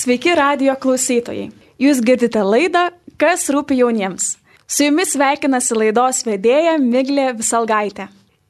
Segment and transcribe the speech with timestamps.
[0.00, 1.50] Sveiki radio klausytojai.
[1.82, 2.86] Jūs girdite laidą
[3.20, 4.30] Kas rūpi jauniems.
[4.64, 8.06] Su jumis sveikinasi laidos vedėja Miglė Visalgaitė.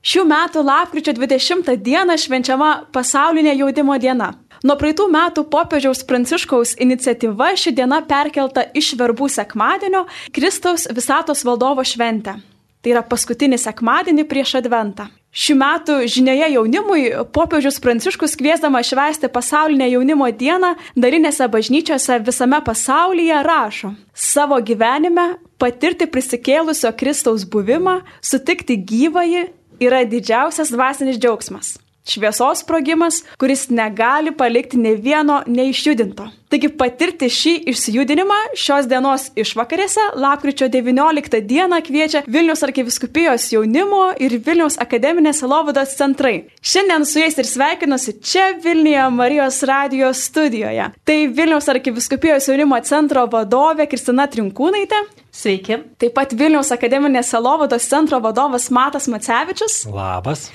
[0.06, 4.30] Šių metų lapkričio 20 dieną švenčiama pasaulinė jaunimo diena.
[4.62, 10.04] Nuo praeitų metų popiežiaus Pranciškaus iniciatyva ši diena perkelta iš verbų sekmadienio
[10.36, 12.36] Kristaus visatos valdovo šventę.
[12.78, 15.10] Tai yra paskutinį sekmadienį prieš Adventą.
[15.30, 23.36] Šių metų žinioje jaunimui popiežius Pranciškus kviesdama švęsti pasaulinę jaunimo dieną darinėse bažnyčiose visame pasaulyje
[23.46, 29.44] rašo savo gyvenime patirti prisikėlusio Kristaus buvimą, sutikti gyvąjį
[29.86, 31.76] yra didžiausias dvasinis džiaugsmas
[32.10, 36.28] šviesos sprogimas, kuris negali palikti ne vieno neišjudinto.
[36.50, 44.34] Taigi patirti šį išsijudinimą šios dienos išvakarėse lapkričio 19 dieną kviečia Vilnius arkiviskupijos jaunimo ir
[44.46, 46.48] Vilnius akademinės Lovados centrai.
[46.58, 50.90] Šiandien su jais ir sveikinuosi čia Vilniuje Marijos radijos studijoje.
[51.06, 55.04] Tai Vilnius arkiviskupijos jaunimo centro vadovė Kristina Trinkūnaitė.
[55.40, 55.78] Sveiki.
[56.00, 59.86] Taip pat Vilniaus akademinės Lovados centro vadovas Matas Macevičius.
[59.88, 60.50] Labas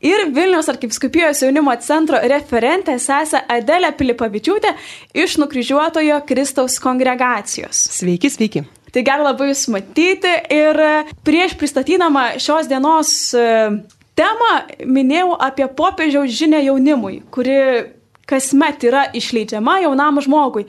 [0.00, 4.72] ir Vilniaus arkiviskupijos jaunimo centro referentė sesė Adelė Pilipavičiūtė
[5.24, 7.84] iš nukryžiuotojo Kristaus kongregacijos.
[7.98, 8.64] Sveiki, sveiki.
[8.90, 10.80] Tai gali labai jūs matyti ir
[11.26, 13.44] prieš pristatydama šios dienos e,
[14.18, 14.50] temą
[14.82, 17.60] minėjau apie popiežiaus žinę jaunimui, kuri
[18.30, 20.68] kasmet yra išleidžiama jaunam žmogui.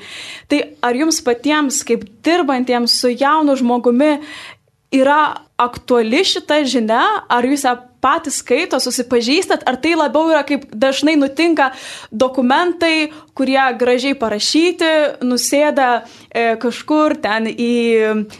[0.50, 4.18] Tai ar jums patiems, kaip dirbantiems su jaunu žmogumi,
[4.92, 5.22] yra
[5.62, 11.14] aktuali šita žinia, ar jūs ją patys skaito, susipažįstat, ar tai labiau yra kaip dažnai
[11.22, 11.70] nutinka
[12.10, 14.90] dokumentai, kurie gražiai parašyti,
[15.22, 17.76] nusėda e, kažkur ten į,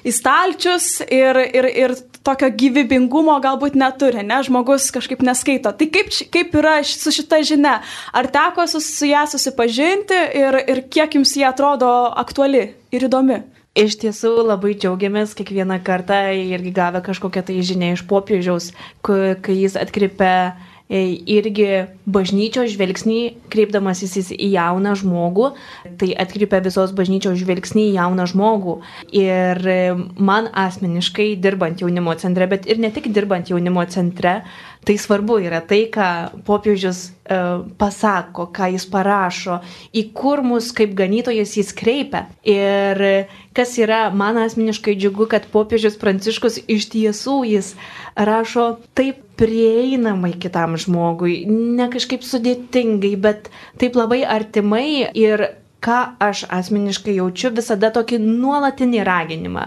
[0.02, 1.96] į stalčius ir, ir, ir
[2.28, 5.74] tokio gyvybingumo galbūt neturi, ne, žmogus kažkaip neskaito.
[5.78, 7.80] Tai kaip, kaip yra su šita žinia?
[8.14, 11.90] Ar teko su, su ją susipažinti ir, ir kiek jums jie atrodo
[12.22, 13.42] aktuali ir įdomi?
[13.72, 18.74] Iš tiesų labai džiaugiamės kiekvieną kartą irgi gavę kažkokią tai žinią iš popiežiaus,
[19.08, 20.58] kai jis atkreipia
[20.92, 21.68] irgi
[22.12, 23.20] bažnyčios žvilgsnį,
[23.52, 25.52] kreipdamasis į jauną žmogų,
[26.02, 28.78] tai atkreipia visos bažnyčios žvilgsnį į jauną žmogų.
[29.16, 29.78] Ir e,
[30.20, 34.42] man asmeniškai, dirbant jaunimo centre, bet ir ne tik dirbant jaunimo centre,
[34.82, 37.36] Tai svarbu yra tai, ką popiežius e,
[37.78, 39.60] pasako, ką jis parašo,
[39.94, 42.24] į kur mus kaip ganytojas jis kreipia.
[42.42, 43.02] Ir
[43.54, 47.76] kas yra man asmeniškai džiugu, kad popiežius Pranciškus iš tiesų jis
[48.18, 55.46] rašo taip prieinamai kitam žmogui, ne kažkaip sudėtingai, bet taip labai artimai ir
[55.82, 59.64] ką aš asmeniškai jaučiu visada tokį nuolatinį raginimą.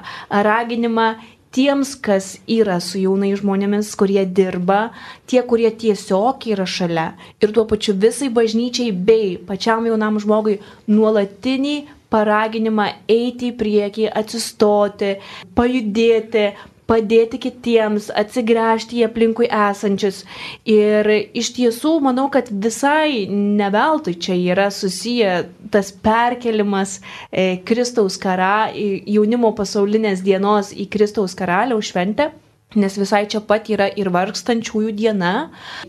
[0.46, 1.08] Raginimą
[1.54, 4.90] tiems, kas yra su jaunai žmonėmis, kurie dirba,
[5.30, 7.08] tie, kurie tiesiog yra šalia.
[7.42, 10.58] Ir tuo pačiu visai bažnyčiai bei pačiam jaunam žmogui
[10.90, 11.76] nuolatinį
[12.14, 15.16] paraginimą eiti į priekį, atsistoti,
[15.58, 16.46] pajudėti,
[16.90, 20.22] padėti kitiems, atsigręžti į aplinkui esančius.
[20.68, 25.34] Ir iš tiesų manau, kad visai neveltui čia yra susiję
[25.74, 26.98] tas perkelimas
[27.30, 32.30] e, Kristaus kara, jaunimo pasaulinės dienos į Kristaus karaliaus šventę.
[32.74, 35.34] Nes visai čia pat yra ir vargstančiųjų diena.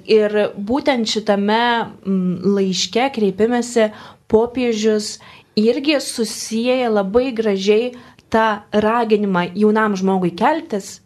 [0.05, 1.61] Ir būtent šitame
[2.05, 3.89] laiške kreipimėsi
[4.29, 5.15] popiežius
[5.55, 7.95] irgi susiję labai gražiai
[8.35, 8.47] tą
[8.85, 10.99] raginimą jaunam žmogui keltis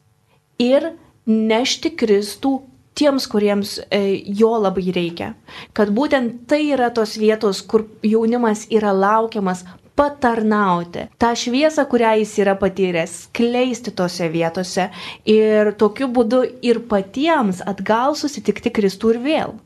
[0.59, 0.91] ir
[1.29, 2.55] nešti Kristų
[2.99, 3.99] tiems, kuriems e,
[4.41, 5.33] jo labai reikia.
[5.77, 9.63] Kad būtent tai yra tos vietos, kur jaunimas yra laukiamas
[9.99, 11.07] patarnauti.
[11.19, 14.89] Ta šviesą, kurią jis yra patyręs, kleisti tose vietose
[15.27, 19.57] ir tokiu būdu ir patiems atgal susitikti Kristų ir vėl.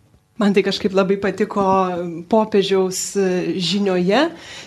[0.41, 1.63] Man tai kažkaip labai patiko
[2.25, 3.25] popiežiaus e,
[3.61, 4.23] žinioje,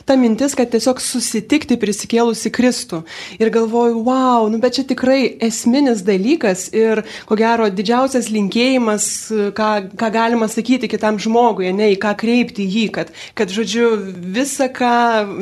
[0.06, 3.00] ta mintis, kad tiesiog susitikti prisikėlusi Kristų.
[3.42, 9.48] Ir galvoju, wow, nu bet čia tikrai esminis dalykas ir ko gero didžiausias linkėjimas, e,
[9.58, 13.90] ką, ką galima sakyti kitam žmogui, ne į ką kreipti jį, kad, kad žodžiu,
[14.38, 14.94] visa, ką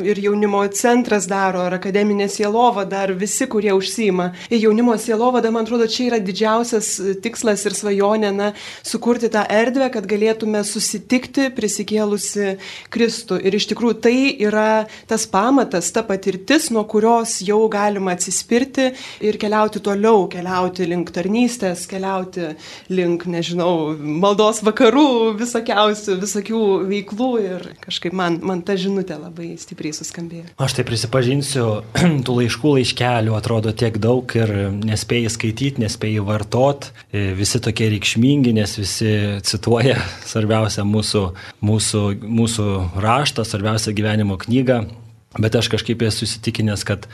[0.09, 4.31] ir jaunimo centras daro, ar akademinė sielova, dar visi, kurie užsima.
[4.49, 8.51] Ir jaunimo sielova, man atrodo, čia yra didžiausias tikslas ir svajonė, na,
[8.81, 12.57] sukurti tą erdvę, kad galėtume susitikti prisikėlusi
[12.95, 13.39] Kristų.
[13.43, 14.17] Ir iš tikrųjų tai
[14.47, 18.91] yra tas pamatas, ta patirtis, nuo kurios jau galima atsispirti
[19.25, 22.55] ir keliauti toliau, keliauti link tarnystės, keliauti
[22.93, 29.95] link, nežinau, maldos vakarų, visokiausių, visokių veiklų ir kažkaip man, man ta žinutė labai stipriai
[29.97, 30.47] suskambėjo.
[30.63, 31.67] Aš tai prisipažinsiu,
[32.27, 34.53] tų laiškų laiškelių atrodo tiek daug ir
[34.85, 39.15] nespėjai skaityti, nespėjai vartot, visi tokie reikšmingi, nes visi
[39.47, 41.25] cituoja svarbiausia mūsų,
[41.65, 42.67] mūsų, mūsų
[43.05, 44.85] raštą, svarbiausia gyvenimo knyga,
[45.39, 47.09] bet aš kažkaip esu įsitikinęs, kad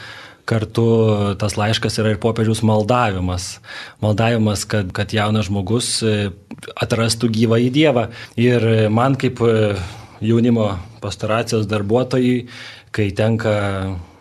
[0.50, 0.86] kartu
[1.38, 3.60] tas laiškas yra ir popiežiaus maldavimas.
[4.02, 6.30] Maldavimas, kad, kad jaunas žmogus e,
[6.74, 8.06] atrastų gyvą į Dievą.
[8.40, 9.74] Ir man kaip e,
[10.24, 12.48] jaunimo pastoracijos darbuotojai,
[12.94, 13.54] kai tenka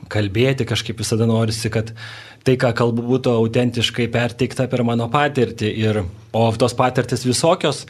[0.09, 1.93] kalbėti, kažkaip visada norisi, kad
[2.45, 5.71] tai, ką kalbu, būtų autentiškai perteikta per mano patirtį.
[5.83, 6.01] Ir,
[6.33, 7.83] o tos patirtis visokios,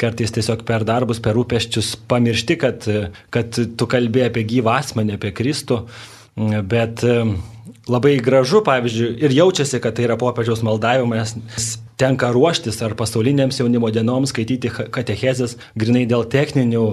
[0.00, 2.88] kartais tiesiog per darbus, per rūpeščius pamiršti, kad,
[3.34, 5.84] kad tu kalbėjai apie gyvą asmenį, apie Kristų.
[6.68, 7.04] Bet
[7.90, 11.36] labai gražu, pavyzdžiui, ir jaučiasi, kad tai yra popiežiaus maldavimas,
[12.00, 16.86] tenka ruoštis ar pasaulinėms jaunimo dienoms, skaityti katechezės grinai dėl techninių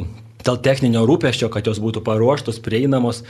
[0.45, 3.21] dėl techninio rūpeščio, kad jos būtų paruoštos, prieinamos,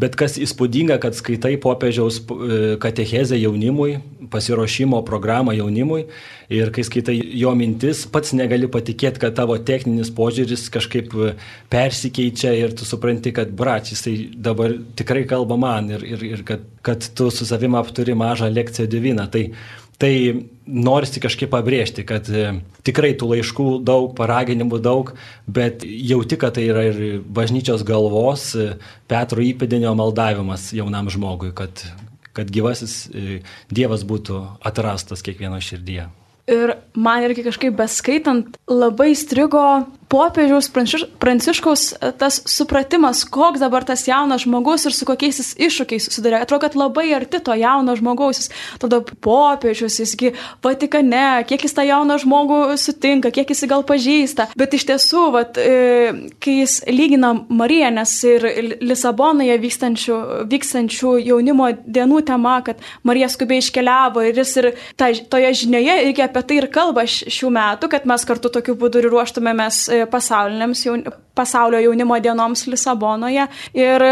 [0.00, 3.98] bet kas įspūdinga, kad skaitai popiežiaus e, katechezę jaunimui,
[4.30, 6.04] pasiruošimo programą jaunimui
[6.52, 11.34] ir kai skaitai jo mintis, pats negali patikėti, kad tavo techninis požiūris kažkaip e,
[11.72, 16.64] persikeičia ir tu supranti, kad brač, jisai dabar tikrai kalba man ir, ir, ir kad,
[16.86, 19.26] kad tu su savim apturi mažą lekciją diviną.
[19.30, 19.48] Tai
[20.00, 20.12] Tai
[20.64, 22.54] norisi kažkaip pabrėžti, kad e,
[22.86, 25.12] tikrai tų laiškų daug, paraginimų daug,
[25.44, 28.70] bet jauti, kad tai yra ir bažnyčios galvos e,
[29.10, 31.84] Petro įpėdinio maldavimas jaunam žmogui, kad,
[32.32, 36.08] kad gyvasis e, Dievas būtų atrastas kiekvieno širdyje.
[36.50, 40.68] Ir man irgi kažkaip beskaitant labai strigo popiežiaus
[41.22, 46.42] pranciškaus e, tas supratimas, koks dabar tas jaunas žmogus ir su kokiais jis iššūkiais susiduria.
[46.42, 48.50] Atrodo, kad labai arti to jauno žmogaus, jis
[48.82, 50.32] tada popiežius, jisgi
[50.64, 54.48] Vatikane, kiek jis tą jauną žmogų sutinka, kiek jis gal pažįsta.
[54.58, 58.46] Bet iš tiesų, vat, e, kai jis lygina Mariją, nes ir
[58.82, 60.18] Lisabonoje vykstančių,
[60.50, 66.26] vykstančių jaunimo dienų tema, kad Marija skubiai iškeliavo ir jis ir ta, toje žinioje irgi
[66.26, 71.04] apie tai ir kalba šių metų, kad mes kartu tokiu būdu ir ruoštumėmės e, jaun,
[71.34, 73.46] pasaulio jaunimo dienoms Lisabonoje.
[73.74, 74.04] Ir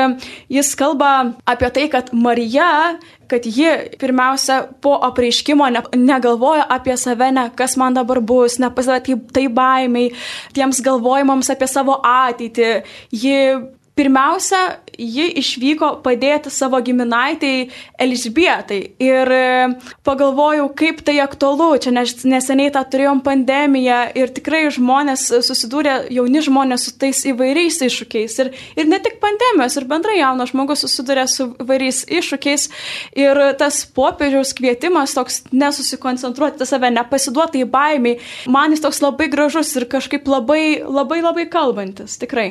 [0.48, 2.98] jis kalba apie tai, kad Marija
[3.28, 3.68] kad ji
[3.98, 9.48] pirmiausia po apreiškimo ne, negalvoja apie save, ne kas man dabar bus, nepasiduoda tai, tai
[9.52, 10.12] baimiai,
[10.56, 12.70] tiems galvojimams apie savo ateitį.
[13.12, 13.36] Ji
[13.98, 14.60] pirmiausia,
[14.98, 17.68] ji išvyko padėti savo giminaitai
[18.00, 18.78] Elžbietai.
[19.02, 19.42] Ir e,
[20.06, 21.70] pagalvojau, kaip tai aktualu.
[21.82, 28.38] Čia neseniai tą turėjom pandemiją ir tikrai žmonės susidūrė, jauni žmonės su tais įvairiais iššūkiais.
[28.44, 32.68] Ir, ir ne tik pandemijos, ir bendrai jaunas žmogus susidūrė su įvairiais iššūkiais.
[33.18, 38.16] Ir tas popiežiaus kvietimas toks nesusikoncentruoti save, nepasiduoti į baimį,
[38.50, 42.18] man jis toks labai gražus ir kažkaip labai, labai, labai kalbantis.
[42.18, 42.50] Tikrai.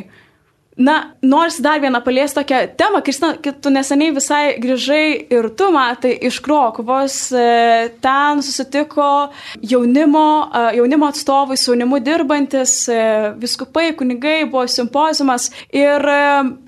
[0.77, 6.11] Na, nors dar vieną palies tokią temą, Kristina, tu neseniai visai grįžai ir tu matai
[6.29, 12.99] iš Krokuvos, e, ten susitiko jaunimo, e, jaunimo atstovai, su jaunimu dirbantis, e,
[13.41, 16.05] viskupai, kunigai, buvo simpozimas ir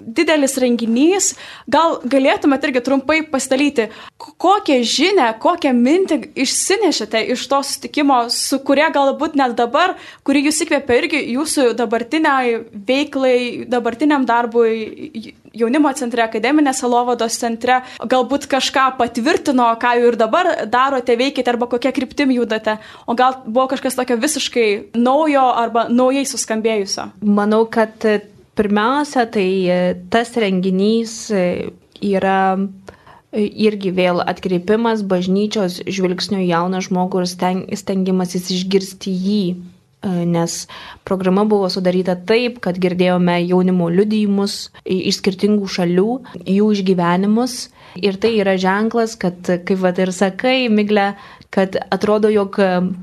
[0.02, 1.36] didelis renginys.
[1.70, 8.90] Gal galėtumėte irgi trumpai pasidalyti, kokią žinę, kokią mintį išsinešėte iš to susitikimo, su kuria
[8.90, 9.94] galbūt net dabar,
[10.26, 17.82] kuri jūs įkvėpia irgi jūsų dabartiniai veiklai, dabar dabartiniam darbui jaunimo centre, akademinės alovados centre,
[18.00, 23.42] galbūt kažką patvirtino, ką jau ir dabar darote, veikite arba kokia kryptim judate, o gal
[23.46, 27.10] buvo kažkas tokio visiškai naujo arba naujai suskambėjusio?
[27.22, 28.22] Manau, kad e,
[28.56, 29.80] pirmiausia, tai e,
[30.10, 31.72] tas renginys e,
[32.02, 32.58] yra
[33.34, 39.44] irgi vėl atkreipimas bažnyčios žvilgsnio jauną žmogų ir stengimasis išgirsti jį
[40.04, 40.68] nes
[41.04, 46.08] programa buvo sudaryta taip, kad girdėjome jaunimo liudijimus iš skirtingų šalių,
[46.48, 47.58] jų išgyvenimus.
[48.00, 51.16] Ir tai yra ženklas, kad, kaip vad ir sakai, Miglė,
[51.50, 52.58] kad atrodo, jog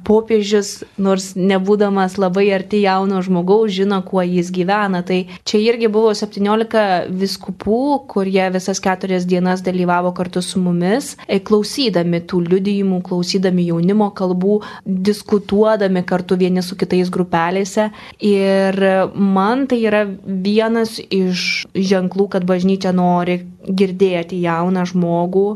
[0.06, 5.02] popiežius, nors nebūdamas labai arti jauno žmogaus, žino, kuo jis gyvena.
[5.06, 7.80] Tai čia irgi buvo 17 viskupų,
[8.12, 14.60] kurie visas keturias dienas dalyvavo kartu su mumis, e, klausydami tų liudijimų, klausydami jaunimo kalbų,
[14.86, 17.90] diskutuodami kartu vieni su kitais grupelėse.
[18.22, 18.78] Ir
[19.18, 25.46] man tai yra vienas iš ženklų, kad bažnyčia nori girdėti jauną žmogų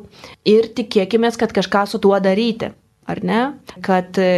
[0.51, 2.75] ir tikėkime, kad kažką su tuo daryti
[3.11, 3.41] ar ne?
[3.87, 4.31] Kad e,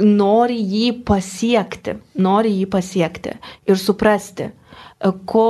[0.00, 3.36] nori jį pasiekti, nori jį pasiekti
[3.70, 5.48] ir suprasti, e, ko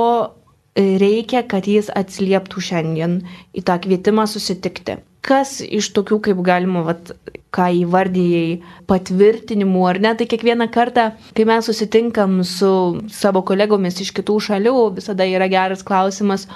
[0.77, 3.17] reikia, kad jis atsilieptų šiandien
[3.57, 5.01] į tą kvietimą susitikti.
[5.21, 7.11] Kas iš tokių, kaip galima, vat,
[7.53, 12.71] ką įvardyjai, patvirtinimų ar ne, tai kiekvieną kartą, kai mes susitinkam su
[13.13, 16.47] savo kolegomis iš kitų šalių, visada yra geras klausimas,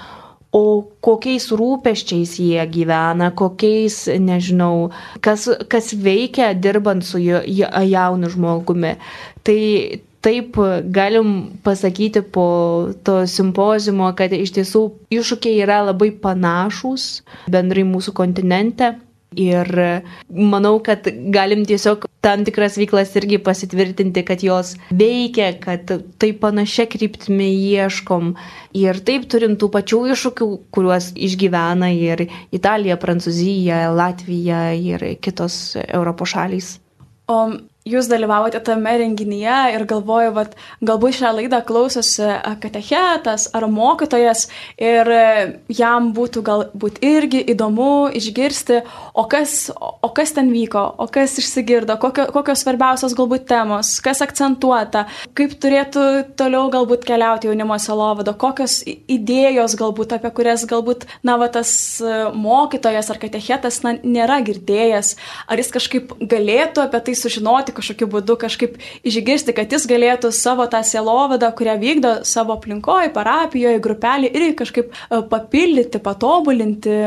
[0.55, 0.63] o
[1.03, 4.89] kokiais rūpeščiais jie gyvena, kokiais, nežinau,
[5.25, 8.95] kas, kas veikia dirbant su jaunu žmogumi.
[9.45, 9.59] Tai
[10.25, 10.57] taip
[10.89, 12.47] galim pasakyti po
[13.05, 14.81] to simpozimo, kad iš tiesų
[15.13, 17.19] iššūkiai yra labai panašus
[17.51, 18.95] bendrai mūsų kontinente.
[19.35, 19.67] Ir
[20.31, 26.87] manau, kad galim tiesiog tam tikras veiklas irgi pasitvirtinti, kad jos veikia, kad tai panašia
[26.89, 28.33] kryptimi ieškom.
[28.79, 32.25] Ir taip turim tų pačių iššūkių, kuriuos išgyvena ir
[32.55, 36.75] Italija, Prancūzija, Latvija ir kitos Europos šalys.
[37.27, 37.39] O
[37.85, 42.25] jūs dalyvavote tame renginyje ir galvoju, vat, galbūt šią laidą klausosi
[42.63, 44.47] katechetas ar mokytojas
[44.81, 45.11] ir
[45.69, 48.79] jam būtų galbūt irgi įdomu išgirsti,
[49.13, 54.23] o kas, o kas ten vyko, o kas išsigirdo, kokio, kokios svarbiausios galbūt temos, kas
[54.25, 55.05] akcentuota,
[55.37, 56.07] kaip turėtų
[56.41, 61.69] toliau galbūt keliauti jaunimo selovado, kokios idėjos galbūt, apie kurias galbūt, na, va, tas
[62.33, 65.13] mokytojas ar katechetas, na, nėra girdėjęs,
[65.45, 70.65] ar jis kažkaip galėtų apie tai sužinoti, kažkokiu būdu kažkaip išgirsti, kad jis galėtų savo
[70.71, 76.97] tą sielovadą, kurią vykdo savo aplinkoje, parapijoje, grupelį ir kažkaip e, papildyti, patobulinti,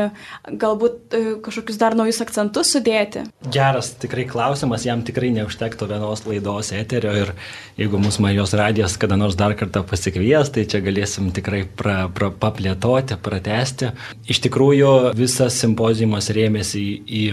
[0.49, 3.25] galbūt e, kažkokius dar naujus akcentus sudėti.
[3.51, 7.33] Geras tikrai klausimas, jam tikrai neužtektų vienos laidos eterio ir
[7.79, 12.31] jeigu mūsų Marijos radijas kada nors dar kartą pasikvies, tai čia galėsim tikrai pra, pra,
[12.31, 13.93] paplėtoti, pratesti.
[14.29, 17.23] Iš tikrųjų, visas simpozijumas rėmėsi į, į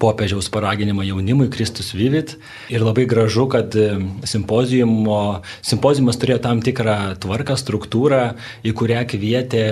[0.00, 2.36] popiežiaus paraginimą jaunimui Kristus Vivit
[2.72, 8.22] ir labai gražu, kad e, simpozijumas turėjo tam tikrą tvarką, struktūrą,
[8.66, 9.64] į kurią kvietė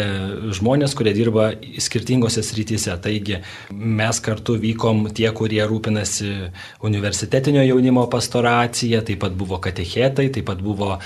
[0.58, 1.52] žmonės, kurie dirba
[1.82, 2.96] skirtingose srityse.
[3.04, 3.40] Taigi
[3.70, 6.50] mes kartu vykom tie, kurie rūpinasi
[6.84, 10.98] universitetinio jaunimo pastoracija, taip pat buvo katechetai, taip pat buvo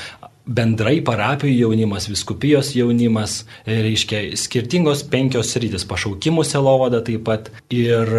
[0.49, 8.11] bendrai parapijų jaunimas, viskupijos jaunimas, reiškia skirtingos penkios rytis, pašaukimų selovada taip pat ir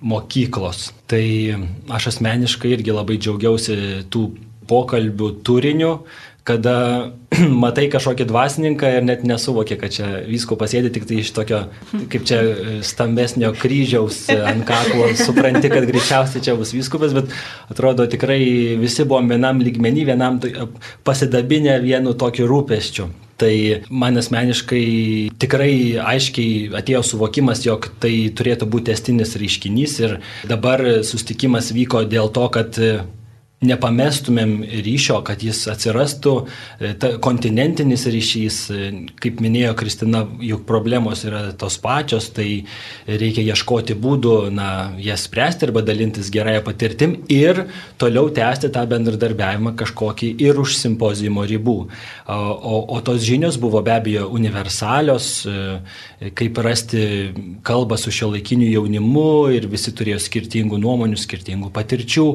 [0.00, 0.90] mokyklos.
[1.10, 1.24] Tai
[1.92, 4.28] aš asmeniškai irgi labai džiaugiausi tų
[4.66, 5.92] pokalbių turiniu,
[6.46, 6.76] kada
[7.64, 11.64] matai kažkokį dvasininką ir net nesuvoki, kad čia visko pasėdi tik tai iš tokio,
[12.12, 12.40] kaip čia
[12.86, 17.34] stambesnio kryžiaus ant kaklo, supranti, kad greičiausiai čia bus viskupas, bet
[17.72, 18.40] atrodo tikrai
[18.80, 20.40] visi buvom vienam lygmenį, vienam
[21.06, 23.10] pasidabinę vienu tokiu rūpeščiu.
[23.36, 23.52] Tai
[23.92, 24.86] man asmeniškai
[25.36, 30.16] tikrai aiškiai atėjo suvokimas, jog tai turėtų būti testinis reiškinys ir
[30.48, 32.80] dabar sustikimas vyko dėl to, kad
[33.68, 34.56] nepamestumėm
[34.86, 36.34] ryšio, kad jis atsirastų,
[36.80, 38.90] e, ta, kontinentinis ryšys, e,
[39.22, 42.64] kaip minėjo Kristina, juk problemos yra tos pačios, tai
[43.06, 44.68] reikia ieškoti būdų, na,
[45.02, 47.66] jas spręsti arba dalintis gerąją patirtim ir
[48.00, 51.76] toliau tęsti tą bendradarbiavimą kažkokį ir už simpozijimo ribų.
[52.26, 57.02] O, o, tos žinios buvo be abejo universalios, e, kaip rasti
[57.66, 62.26] kalbą su šio laikiniu jaunimu ir visi turėjo skirtingų nuomonių, skirtingų patirčių,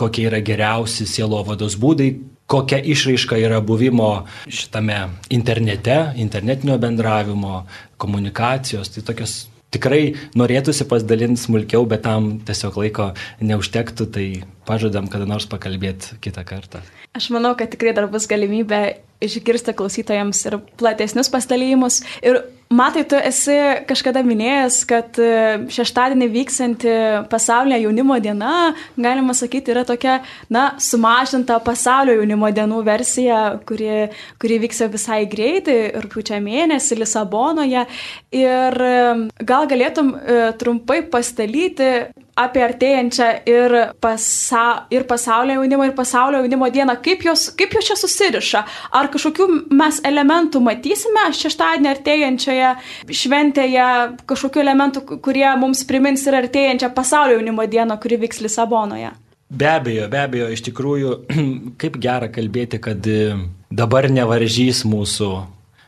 [0.00, 7.66] kokie yra geriausi geriausi sielovados būdai, kokia išraiška yra buvimo šitame internete, internetinio bendravimo,
[7.96, 14.26] komunikacijos, tai tokios tikrai norėtųsi pasidalinti smulkiau, bet tam tiesiog laiko neužtektų, tai
[14.66, 16.82] pažadam kada nors pakalbėti kitą kartą.
[17.14, 22.02] Aš manau, kad tikrai dar bus galimybė išgirsti klausytojams ir platesnius pastalymus.
[22.22, 22.42] Ir
[22.74, 23.56] matai, tu esi
[23.88, 25.30] kažkada minėjęs, kad e,
[25.74, 26.94] šeštadienį vyksanti
[27.30, 30.18] pasaulio jaunimo diena, galima sakyti, yra tokia,
[30.52, 34.08] na, sumažinta pasaulio jaunimo dienų versija, kuri,
[34.42, 37.86] kuri vyks visai greitai, rūpiučio mėnesį Lisabonoje.
[38.34, 38.98] Ir e,
[39.46, 41.90] gal galėtum e, trumpai pastalyti
[42.38, 44.64] apie artėjančią ir, pasa,
[44.94, 48.62] ir pasaulio jaunimo, ir pasaulio jaunimo dieną, kaip jos, kaip jos čia susiriša.
[48.98, 52.72] Ar kažkokių mes elementų matysime šeštadienį artėjančioje
[53.22, 53.88] šventėje,
[54.30, 59.14] kažkokių elementų, kurie mums primins ir artėjančią pasaulio jaunimo dieną, kuri vyks Lisabonoje?
[59.54, 61.16] Be abejo, be abejo, iš tikrųjų,
[61.80, 63.06] kaip gera kalbėti, kad
[63.70, 65.30] dabar nevaržys mūsų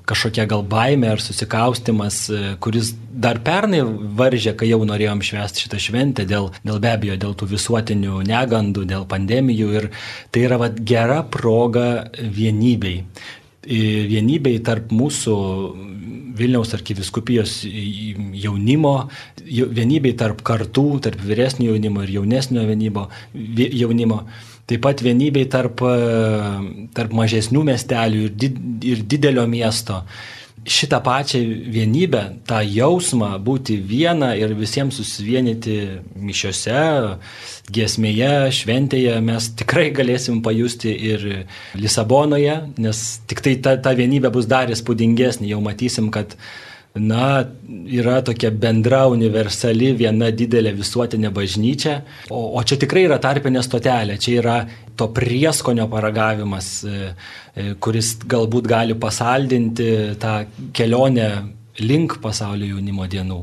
[0.06, 3.82] kažkokia gal baime ar susikaustimas, e, kuris dar pernai
[4.18, 8.86] varžė, kai jau norėjom švęsti šitą šventę, dėl, dėl be abejo, dėl tų visuotinių negandų,
[8.86, 9.90] dėl pandemijų ir
[10.30, 13.02] tai yra va, gera proga vienybei.
[13.66, 13.82] E,
[14.12, 15.36] vienybei tarp mūsų
[16.36, 18.96] Vilniaus arkiviskupijos jaunimo,
[19.40, 23.06] vienybei tarp kartų, tarp vyresnio jaunimo ir jaunesnio jaunimo.
[23.32, 24.18] jaunimo
[24.66, 25.78] Taip pat vienybei tarp,
[26.96, 30.00] tarp mažesnių miestelių ir, did, ir didelio miesto.
[30.66, 31.38] Šitą pačią
[31.70, 35.76] vienybę, tą jausmą būti viena ir visiems susivienyti
[36.18, 36.80] mišiose,
[37.70, 41.28] giesmėje, šventėje mes tikrai galėsim pajusti ir
[41.78, 46.34] Lisabonoje, nes tik tai ta, ta vienybė bus dar įspūdingesnė, jau matysim, kad
[46.96, 47.44] na,
[47.86, 51.98] yra tokia bendra, universali, viena didelė visuotinė bažnyčia,
[52.30, 54.56] o, o čia tikrai yra tarpinė stotelė, čia yra
[54.96, 57.10] to prieskonio paragavimas, e,
[57.54, 59.90] e, kuris galbūt gali pasaldinti
[60.22, 60.38] tą
[60.76, 61.28] kelionę
[61.82, 63.38] link pasaulio jaunimo dienų.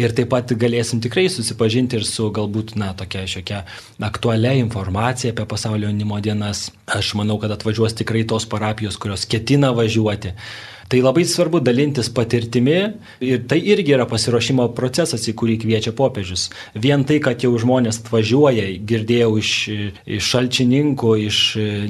[0.00, 3.64] Ir taip pat galėsim tikrai susipažinti ir su galbūt, na, tokia šiokia
[4.08, 6.70] aktualia informacija apie pasaulio jaunimo dienas.
[6.88, 10.34] Aš manau, kad atvažiuos tikrai tos parapijos, kurios ketina važiuoti.
[10.88, 12.76] Tai labai svarbu dalintis patirtimi
[13.24, 16.50] ir tai irgi yra pasiruošimo procesas, į kurį kviečia popiežius.
[16.76, 19.52] Vien tai, kad jau žmonės atvažiuoja, girdėjau iš,
[20.18, 21.40] iš šalčininkų, iš,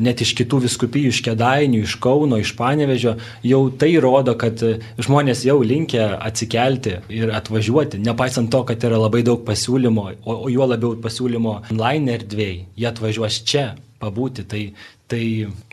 [0.04, 4.62] net iš kitų viskupijų, iš Kedainių, iš Kauno, iš Panevežio, jau tai rodo, kad
[5.02, 10.52] žmonės jau linkia atsikelti ir atvažiuoti, nepaisant to, kad yra labai daug pasiūlymo, o, o
[10.52, 13.72] juo labiau pasiūlymo online erdvėjai, jie atvažiuos čia
[14.02, 14.46] pabūti.
[14.48, 14.66] Tai,
[15.10, 15.24] tai,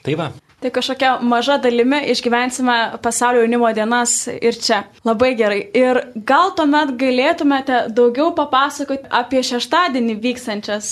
[0.02, 0.32] tai va.
[0.62, 4.84] Tai kažkokia maža dalimi išgyvensime pasaulio jaunimo dienas ir čia.
[5.02, 5.64] Labai gerai.
[5.74, 10.92] Ir gal tuomet galėtumėte daugiau papasakoti apie šeštadienį vykstančias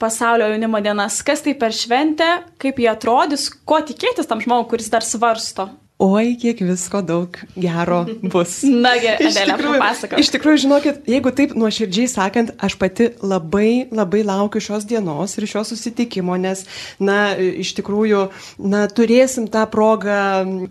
[0.00, 1.20] pasaulio jaunimo dienas.
[1.20, 5.68] Kas tai per šventę, kaip jie atrodys, ko tikėtis tam žmogui, kuris dar svarsto.
[6.02, 8.56] Oi, kiek visko daug gero bus.
[8.84, 10.18] Na gerai, Adelė, papasakok.
[10.18, 15.46] Iš tikrųjų, žinokit, jeigu taip nuoširdžiai sakant, aš pati labai, labai laukiu šios dienos ir
[15.46, 16.64] šio susitikimo, nes,
[16.98, 18.24] na, iš tikrųjų,
[18.66, 20.16] na, turėsim tą progą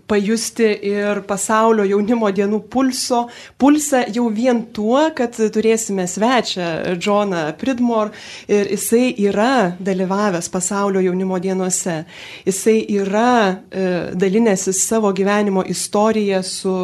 [0.04, 3.22] pajusti ir pasaulio jaunimo dienų pulso,
[3.56, 8.12] pulsą jau vien tuo, kad turėsime svečią Džoną Pridmore
[8.44, 12.02] ir jisai yra dalyvavęs pasaulio jaunimo dienose.
[12.44, 16.74] Jisai yra e, dalinęsis savo gyvenimo istoriją su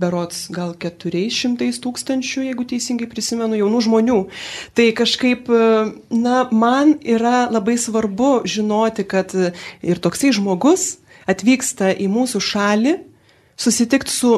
[0.00, 4.18] berots gal 400 tūkstančių, jeigu teisingai prisimenu, jaunų žmonių.
[4.76, 5.48] Tai kažkaip,
[6.12, 10.96] na, man yra labai svarbu žinoti, kad ir toksai žmogus
[11.30, 12.96] atvyksta į mūsų šalį
[13.56, 14.32] susitikti su,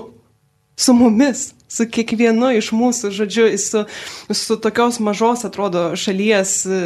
[0.79, 3.85] su mumis, su kiekvienu iš mūsų, žodžiu, su,
[4.33, 6.81] su tokios mažos, atrodo, šalies e,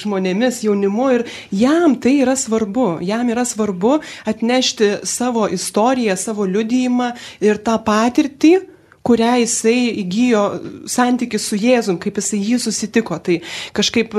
[0.00, 7.12] žmonėmis, jaunimu ir jam tai yra svarbu, jam yra svarbu atnešti savo istoriją, savo liudijimą
[7.44, 8.56] ir tą patirtį,
[9.04, 10.44] kurią jisai įgyjo
[10.88, 13.18] santyki su Jėzum, kaip jisai jį susitiko.
[13.20, 13.40] Tai
[13.76, 14.16] kažkaip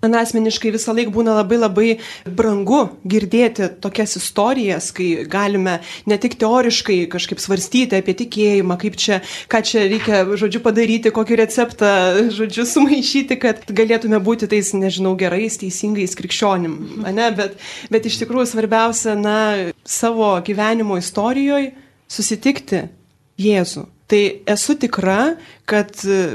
[0.00, 1.88] Man asmeniškai visą laiką būna labai labai
[2.24, 5.74] brangu girdėti tokias istorijas, kai galime
[6.08, 9.20] ne tik teoriškai kažkaip svarstyti apie tikėjimą, kaip čia,
[9.52, 11.92] ką čia reikia, žodžiu, padaryti, kokį receptą,
[12.32, 17.04] žodžiu, sumaišyti, kad galėtume būti tais, nežinau, gerais, teisingais krikščionim.
[17.04, 17.28] Ne?
[17.36, 17.60] Bet,
[17.92, 19.38] bet iš tikrųjų svarbiausia, na,
[19.84, 21.74] savo gyvenimo istorijoje
[22.08, 22.86] susitikti
[23.40, 23.86] Jėzų.
[24.10, 24.20] Tai
[24.52, 25.36] esu tikra,
[25.70, 25.92] kad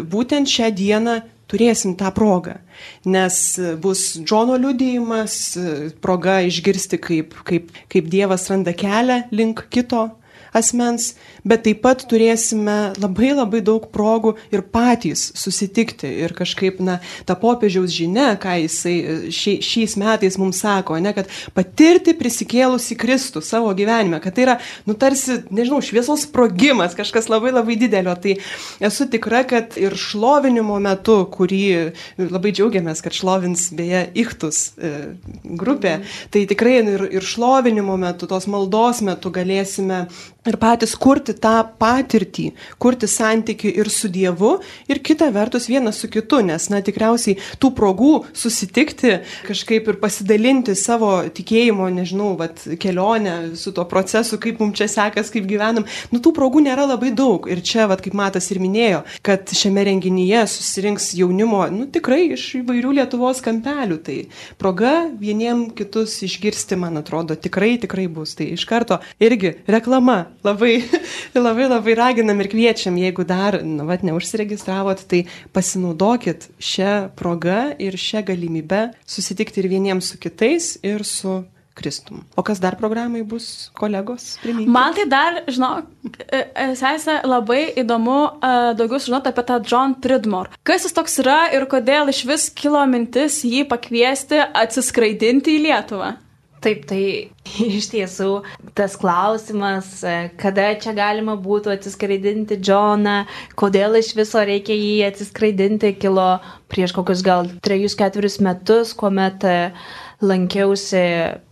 [0.10, 1.20] būtent šią dieną
[1.52, 2.60] turėsim tą progą
[3.06, 5.58] nes bus Džono liudijimas,
[6.02, 10.08] proga išgirsti, kaip, kaip, kaip Dievas randa kelią link kito
[10.56, 11.14] asmens,
[11.44, 17.36] bet taip pat turėsime labai labai daug progų ir patys susitikti ir kažkaip, na, ta
[17.40, 18.96] popiežiaus žinia, ką jisai
[19.36, 24.58] šia, šiais metais mums sako, ne, kad patirti prisikėlusi Kristų savo gyvenime, kad tai yra,
[24.88, 28.16] nu, tarsi, nežinau, šviesos sprogimas, kažkas labai labai didelio.
[28.22, 28.38] Tai
[28.90, 31.64] esu tikra, kad ir šlovinimo metu, kurį
[32.20, 34.94] labai džiaugiamės, kad šlovins beje Ichtus e,
[35.44, 35.98] grupė,
[36.34, 40.06] tai tikrai ir, ir šlovinimo metu, tos maldos metu galėsime
[40.46, 44.56] ir patys kurti tą patirtį, kurti santykių ir su Dievu,
[44.90, 50.76] ir kita vertus vienas su kitu, nes, na, tikriausiai tų progų susitikti, kažkaip ir pasidalinti
[50.78, 56.22] savo tikėjimo, nežinau, vat, kelionę su tuo procesu, kaip mums čia sekas, kaip gyvenam, nu,
[56.22, 57.50] tų progų nėra labai daug.
[57.52, 62.48] Ir čia, vat, kaip Matas ir minėjo, kad šiame renginyje susirinks jaunimo, nu, tikrai iš
[62.62, 64.00] įvairių Lietuvos kampelių.
[64.06, 64.18] Tai
[64.62, 68.36] proga vieniem kitus išgirsti, man atrodo, tikrai, tikrai bus.
[68.38, 70.76] Tai iš karto irgi reklama labai,
[71.48, 77.98] labai, labai raginam ir kviečiam, jeigu dar, na, vat, neužsiregistravot, tai pasinaudokit šią progą ir
[78.00, 81.42] šią galimybę susitikti ir vieniems su kitais, ir su
[81.76, 82.24] Kristum.
[82.36, 84.38] O kas dar programai bus, kolegos?
[84.40, 84.72] Priminkit.
[84.72, 85.90] Man tai dar, žinok,
[86.24, 90.56] e, e, sesė, labai įdomu uh, daugiau sužinoti apie tą John Pridmore.
[90.64, 96.16] Kas jis toks yra ir kodėl iš vis kilo mintis jį pakviesti atsiskraidinti į Lietuvą?
[96.66, 97.02] Taip, tai
[97.80, 98.30] iš tiesų
[98.78, 103.20] tas klausimas, e, kada čia galima būtų atsiskraidinti Džoną,
[103.60, 106.40] kodėl iš viso reikia jį atsiskraidinti, kilo
[106.74, 109.86] prieš kokius gal 3-4 metus, kuomet uh,
[110.22, 111.04] lankiausi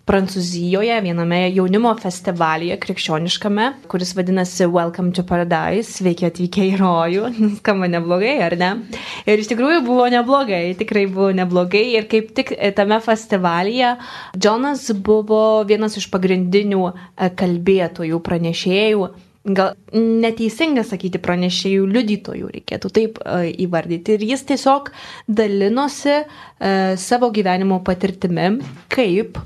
[0.04, 7.30] Prancūzijoje viename jaunimo festivalyje krikščioniškame, kuris vadinasi Welcome to Paradise, sveiki atvykę į rojų,
[7.62, 8.71] skamba neblogai, ar ne?
[9.23, 11.86] Ir iš tikrųjų buvo neblogai, tikrai buvo neblogai.
[11.95, 13.95] Ir kaip tik tame festivalyje
[14.36, 16.95] Jonas buvo vienas iš pagrindinių e,
[17.39, 19.08] kalbėtojų, pranešėjų
[19.43, 24.17] gal neteisinga sakyti pranešėjų liudytojų, reikėtų taip uh, įvardyti.
[24.17, 24.91] Ir jis tiesiog
[25.27, 28.62] dalinosi uh, savo gyvenimo patirtimi,
[28.93, 29.39] kaip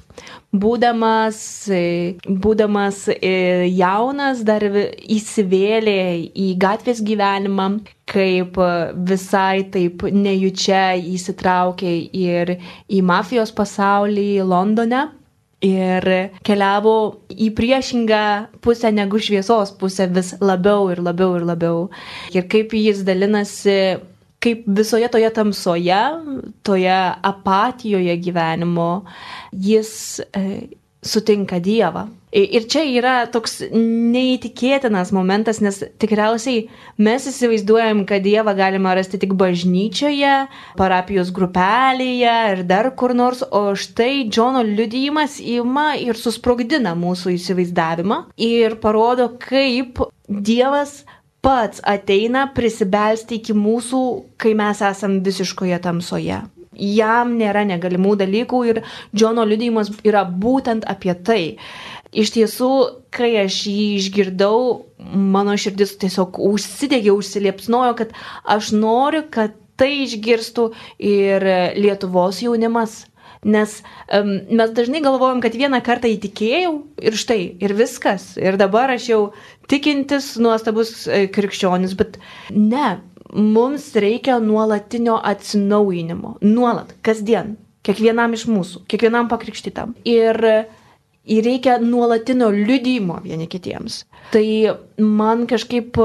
[0.55, 1.39] būdamas,
[2.27, 3.03] būdamas
[3.77, 5.99] jaunas dar įsivėlė
[6.31, 7.67] į gatvės gyvenimą,
[8.07, 8.57] kaip
[9.09, 12.55] visai taip nejučia įsitraukė ir
[12.87, 15.07] į mafijos pasaulį Londone
[15.63, 16.05] ir
[16.45, 16.97] keliavo
[17.33, 18.23] į priešingą
[18.61, 21.87] pusę negu šviesos pusę vis labiau ir labiau ir labiau.
[22.35, 23.97] Ir kaip jis dalinasi,
[24.43, 26.01] kaip visoje toje tamsoje,
[26.63, 26.97] toje
[27.31, 29.03] apatijoje gyvenimo,
[29.51, 30.67] jis e,
[31.01, 32.07] sutinka Dievą.
[32.37, 36.67] Ir čia yra toks neįtikėtinas momentas, nes tikriausiai
[37.01, 40.35] mes įsivaizduojam, kad Dievą galima rasti tik bažnyčioje,
[40.77, 48.19] parapijos grupelėje ir dar kur nors, o štai Džono liudijimas ima ir susprogdina mūsų įsivaizdavimą
[48.37, 50.99] ir parodo, kaip Dievas
[51.41, 54.03] pats ateina prisibelsti iki mūsų,
[54.37, 56.43] kai mes esam visiškoje tamsoje
[56.77, 58.81] jam nėra negalimų dalykų ir
[59.15, 61.41] Džono liudijimas yra būtent apie tai.
[62.15, 62.71] Iš tiesų,
[63.11, 64.59] kai aš jį išgirdau,
[64.97, 68.13] mano širdis tiesiog užsidegė, užsiliepsnojo, kad
[68.47, 70.71] aš noriu, kad tai išgirstų
[71.03, 71.45] ir
[71.77, 73.03] Lietuvos jaunimas.
[73.45, 73.77] Nes
[74.09, 76.71] um, mes dažnai galvojam, kad vieną kartą įtikėjau
[77.05, 78.31] ir štai, ir viskas.
[78.41, 79.19] Ir dabar aš jau
[79.69, 82.17] tikintis nuostabus e, krikščionis, bet
[82.49, 82.97] ne,
[83.31, 86.37] mums reikia nuolatinio atsinaujinimo.
[86.41, 87.55] Nuolat, kasdien.
[87.87, 89.93] Kiekvienam iš mūsų, kiekvienam pakrikštytam.
[90.09, 90.41] Ir,
[91.27, 94.01] ir reikia nuolatinio liudymo vieni kitiems.
[94.31, 94.43] Tai
[94.99, 95.99] man kažkaip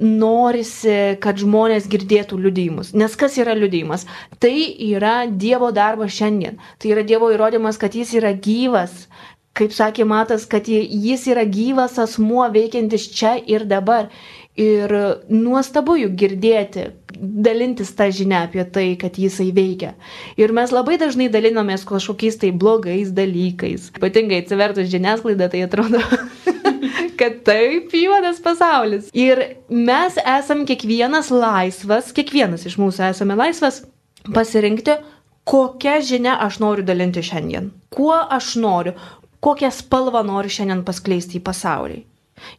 [0.00, 2.92] norisi, kad žmonės girdėtų liudymus.
[2.98, 4.06] Nes kas yra liudymas?
[4.42, 4.54] Tai
[4.88, 6.58] yra Dievo darbas šiandien.
[6.78, 9.06] Tai yra Dievo įrodymas, kad Jis yra gyvas,
[9.58, 14.12] kaip sakė Matas, kad jis yra gyvas asmuo veikiantis čia ir dabar.
[14.58, 14.90] Ir
[15.30, 16.88] nuostabu jų girdėti,
[17.18, 19.94] dalintis tą žinią apie tai, kad jisai veikia.
[20.40, 23.90] Ir mes labai dažnai dalinomės kažkokiais tai blogais dalykais.
[23.98, 26.02] Ypatingai atsivertus žiniasklaidą, tai atrodo,
[27.20, 29.12] kad taip juodas pasaulis.
[29.12, 33.82] Ir mes esam kiekvienas laisvas, kiekvienas iš mūsų esame laisvas
[34.34, 34.98] pasirinkti,
[35.48, 37.72] kokią žinią aš noriu dalinti šiandien.
[37.94, 38.94] Kuo aš noriu,
[39.44, 42.02] kokią spalvą noriu šiandien paskleisti į pasaulį.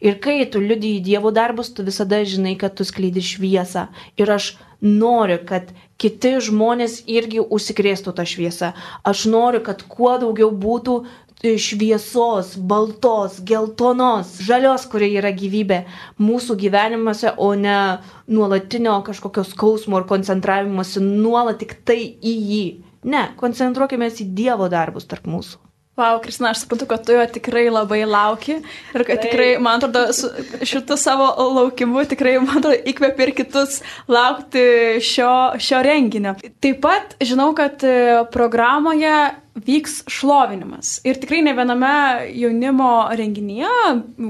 [0.01, 3.87] Ir kai tu liudyji Dievo darbus, tu visada žinai, kad tu skleidi šviesą.
[4.19, 8.73] Ir aš noriu, kad kiti žmonės irgi užsikrėstų tą šviesą.
[9.03, 11.01] Aš noriu, kad kuo daugiau būtų
[11.39, 15.85] šviesos, baltos, geltonos, žalios, kurie yra gyvybė
[16.19, 22.65] mūsų gyvenimuose, o ne nuolatinio kažkokio skausmo ir koncentravimuose nuolat tik tai į jį.
[23.07, 25.68] Ne, koncentruokime į Dievo darbus tarp mūsų.
[25.99, 28.59] Vau, Kristina, aš suprantu, kad tu jo tikrai labai lauki
[28.95, 30.29] ir kad tikrai, man atrodo, su
[30.63, 34.63] šitu savo laukimu tikrai, man atrodo, įkvėpi ir kitus laukti
[35.03, 36.37] šio, šio renginio.
[36.63, 39.11] Taip pat žinau, kad e, programoje
[39.59, 40.93] vyks šlovinimas.
[41.03, 41.91] Ir tikrai ne viename
[42.31, 43.73] jaunimo renginyje,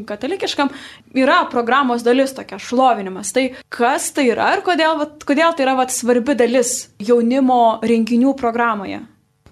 [0.09, 0.73] katalikiškam,
[1.21, 3.35] yra programos dalis tokia šlovinimas.
[3.35, 9.03] Tai kas tai yra ir kodėl, kodėl tai yra vat, svarbi dalis jaunimo renginių programoje?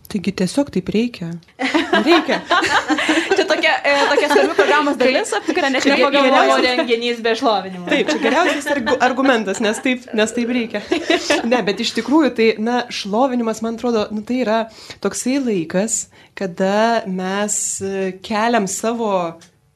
[0.08, 1.34] Taigi tiesiog taip reikia.
[2.08, 2.38] Reikia.
[3.36, 7.88] čia tokia, e, tokia svarbi programos dalis, apie kurią net nepagalvojau renginys be šlovinimo.
[7.92, 8.70] Taip, čia geriausias
[9.04, 10.84] argumentas, nes taip, nes taip reikia.
[11.52, 14.60] Ne, bet iš tikrųjų tai, na, šlovinimas, man atrodo, nu, tai yra
[15.04, 16.00] toksai laikas,
[16.38, 19.12] kada mes e, keliam savo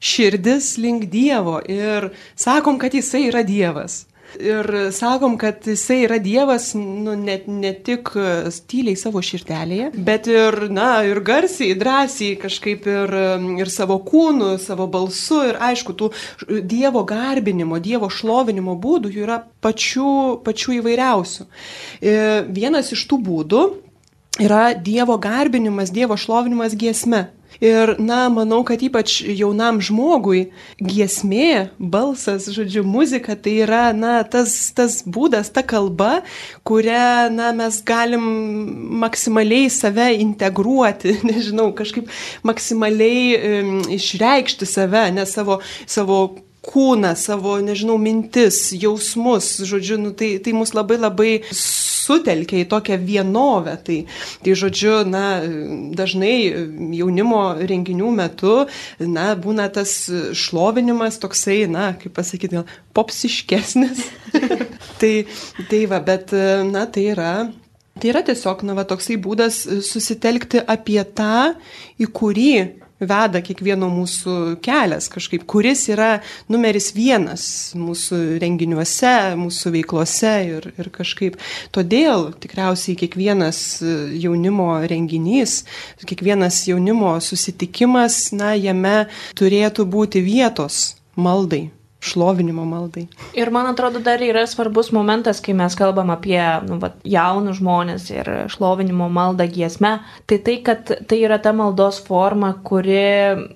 [0.02, 4.04] širdis link Dievo ir sakom, kad Jisai yra Dievas.
[4.40, 8.12] Ir sakom, kad jisai yra Dievas nu, ne, ne tik
[8.70, 13.14] tyliai savo širdelėje, bet ir, na, ir garsiai, drąsiai kažkaip ir,
[13.60, 16.10] ir savo kūnu, savo balsu ir aišku, tų
[16.68, 20.12] Dievo garbinimo, Dievo šlovinimo būdų jų yra pačių,
[20.46, 21.48] pačių įvairiausių.
[22.02, 23.62] Ir e, vienas iš tų būdų
[24.42, 27.28] yra Dievo garbinimas, Dievo šlovinimas giesme.
[27.62, 30.48] Ir, na, manau, kad ypač jaunam žmogui
[30.82, 36.24] giesmė, balsas, žodžiu, muzika tai yra, na, tas, tas būdas, ta kalba,
[36.66, 38.24] kurią, na, mes galim
[39.04, 42.10] maksimaliai save integruoti, nežinau, kažkaip
[42.42, 46.24] maksimaliai um, išreikšti save, ne savo, savo
[46.66, 51.32] kūną, savo, nežinau, mintis, jausmus, žodžiu, nu, tai, tai mus labai labai
[52.02, 53.76] sutelkia į tokią vienovę.
[53.86, 53.98] Tai,
[54.44, 55.24] tai žodžiu, na,
[55.98, 56.34] dažnai
[56.98, 58.56] jaunimo renginių metu,
[59.00, 59.94] na, būna tas
[60.36, 64.04] šlovinimas toksai, na, kaip pasakyti, gal popsiškesnis.
[65.00, 65.14] tai,
[65.70, 66.34] tai va, bet,
[66.68, 67.34] na, tai yra
[67.92, 71.52] Tai yra tiesiog, na, va, toksai būdas susitelkti apie tą,
[72.00, 72.54] į kurį
[73.08, 77.44] veda kiekvieno mūsų kelias kažkaip, kuris yra numeris vienas
[77.78, 81.38] mūsų renginiuose, mūsų veiklose ir, ir kažkaip.
[81.74, 83.82] Todėl tikriausiai kiekvienas
[84.22, 85.62] jaunimo renginys,
[86.06, 89.06] kiekvienas jaunimo susitikimas, na, jame
[89.38, 91.68] turėtų būti vietos maldai
[92.02, 93.06] šlovinimo maldai.
[93.38, 98.08] Ir man atrodo, dar yra svarbus momentas, kai mes kalbam apie nu, va, jaunus žmonės
[98.10, 99.92] ir šlovinimo maldą giesmę,
[100.26, 102.98] tai tai, kad tai yra ta maldos forma, kuri,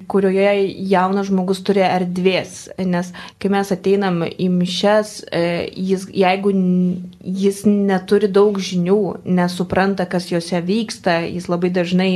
[0.06, 0.52] kurioje
[0.92, 2.68] jaunas žmogus turi erdvės.
[2.86, 3.10] Nes
[3.42, 6.54] kai mes ateinam į mišes, e, jis, jeigu
[7.26, 12.12] jis neturi daug žinių, nesupranta, kas juose vyksta, jis labai dažnai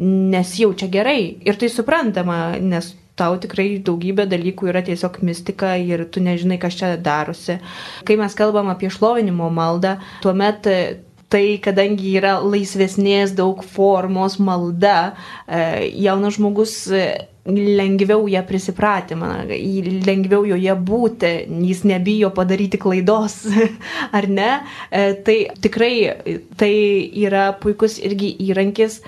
[0.00, 1.20] nesijaučia gerai.
[1.46, 6.78] Ir tai suprantama, nes tau tikrai daugybė dalykų yra tiesiog mistika ir tu nežinai, kas
[6.80, 7.60] čia darosi.
[8.08, 10.78] Kai mes kalbam apie šlovinimo maldą, tuomet e,
[11.30, 15.12] tai, kadangi yra laisvesnės daug formos malda,
[15.46, 17.04] e, jaunas žmogus e,
[17.50, 19.30] lengviau ją prisipratimą,
[20.06, 21.30] lengviau joje būti,
[21.66, 23.40] jis nebijo padaryti klaidos,
[24.16, 24.50] ar ne?
[25.24, 25.94] Tai tikrai
[26.60, 26.74] tai
[27.24, 29.00] yra puikus irgi įrankis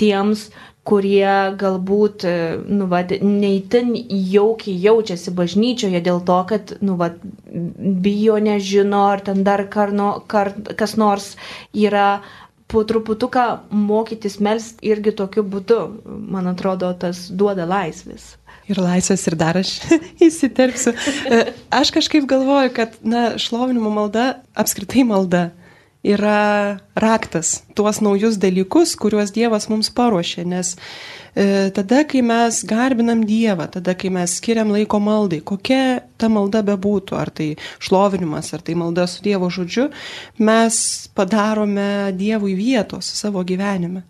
[0.00, 0.48] tiems,
[0.88, 1.28] kurie
[1.60, 3.92] galbūt, e, nu, va, neįtin
[4.32, 7.10] jaukiai jaučiasi bažnyčioje dėl to, kad, nu, va,
[8.08, 11.34] bijo, nežino, ar ten dar karno, kar, kas nors
[11.76, 12.22] yra
[12.68, 18.34] po truputuką mokytis melst irgi tokiu būdu, man atrodo, tas duoda laisvės.
[18.68, 19.78] Ir laisvės ir dar aš
[20.28, 20.92] įsiterpsiu.
[21.28, 25.48] E, aš kažkaip galvoju, kad, na, šlovinimo malda, apskritai malda,
[26.04, 30.74] yra raktas tuos naujus dalykus, kuriuos Dievas mums paruošė, nes
[31.34, 36.62] e, tada, kai mes garbinam Dievą, tada, kai mes skiriam laiko maldai, kokia ta malda
[36.66, 37.48] bebūtų, ar tai
[37.82, 39.88] šlovinimas, ar tai malda su Dievo žodžiu,
[40.38, 40.78] mes
[41.18, 44.06] padarome Dievui vietos savo gyvenime.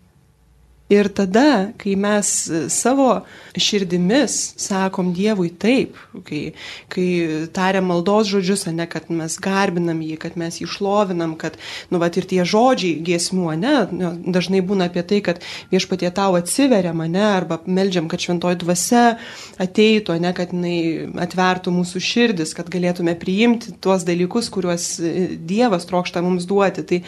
[0.89, 2.27] Ir tada, kai mes
[2.73, 3.21] savo
[3.53, 6.39] širdimis sakom Dievui taip, kai,
[6.89, 7.05] kai
[7.53, 11.59] tariam maldos žodžius, ne, kad mes garbinam jį, kad mes jį šlovinam, kad,
[11.93, 16.33] nu, va, ir tie žodžiai giesmių, ne, nu, dažnai būna apie tai, kad viešpatie tau
[16.39, 19.03] atsiveria mane, arba melžiam, kad šventoji dvasia
[19.61, 24.89] ateitų, ne, kad jinai atvertų mūsų širdis, kad galėtume priimti tuos dalykus, kuriuos
[25.45, 26.81] Dievas trokšta mums duoti.
[26.89, 27.01] Tai,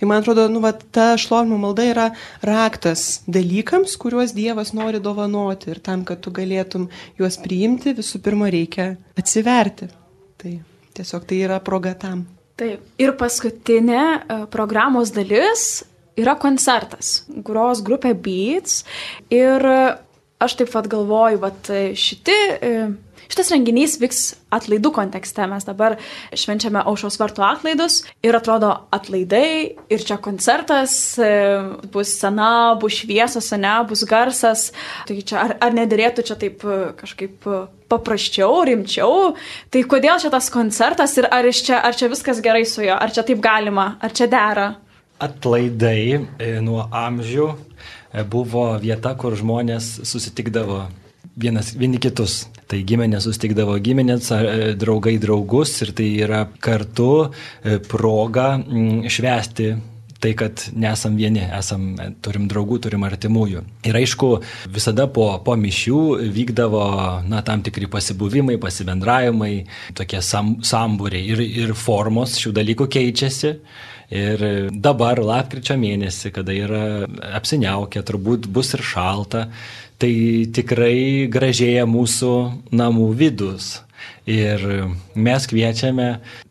[0.00, 2.10] tai man atrodo, nu, va, ta šlovinimo malda yra
[2.42, 6.88] raktas dalykams, kuriuos Dievas nori dovanoti ir tam, kad tu galėtum
[7.20, 9.90] juos priimti, visų pirma reikia atsiverti.
[10.38, 10.54] Tai
[10.96, 12.24] tiesiog tai yra proga tam.
[12.58, 12.82] Taip.
[12.98, 15.84] Ir paskutinė e, programos dalis
[16.18, 18.80] yra koncertas, gros grupė Beats.
[19.30, 19.78] Ir e,
[20.42, 22.72] aš taip pat galvoju, kad šiti e,
[23.28, 24.20] Šitas renginys vyks
[24.56, 25.44] atlaidų kontekste.
[25.50, 25.98] Mes dabar
[26.32, 31.28] švenčiame aušos vartų atlaidus ir atrodo atlaidai ir čia koncertas, e,
[31.92, 34.70] bus scena, bus šviesos, ne, bus garsas.
[35.08, 37.60] Tai čia ar, ar nedėrėtų čia taip e, kažkaip e,
[37.92, 39.34] paprasčiau, rimčiau.
[39.68, 43.12] Tai kodėl čia tas koncertas ir ar čia, ar čia viskas gerai su juo, ar
[43.12, 44.70] čia taip galima, ar čia dera?
[45.20, 47.50] Atlaidai nuo amžių
[48.30, 50.86] buvo vieta, kur žmonės susitikdavo
[51.40, 52.46] vienas, vieni kitus.
[52.68, 58.58] Tai giminės sustikdavo giminės, e, draugai draugus ir tai yra kartu e, proga
[59.08, 59.70] švesti
[60.18, 63.62] tai, kad nesam vieni, esam, e, turim draugų, turim artimųjų.
[63.86, 64.30] Ir aišku,
[64.74, 66.00] visada po, po mišių
[66.34, 66.84] vykdavo,
[67.30, 69.52] na, tam tikri pasibuvimai, pasibendravimai,
[69.98, 73.54] tokie sam, sambūriai ir, ir formos šių dalykų keičiasi.
[74.18, 76.84] Ir dabar, lapkričio mėnesį, kada yra
[77.36, 79.50] apsiniaukę, turbūt bus ir šalta,
[79.98, 80.14] tai
[80.54, 82.32] tikrai gražėja mūsų
[82.74, 83.78] namų vidus.
[84.28, 84.62] Ir
[85.18, 86.08] mes kviečiame